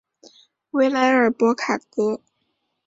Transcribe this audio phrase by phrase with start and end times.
[0.71, 2.21] 维莱尔博卡格。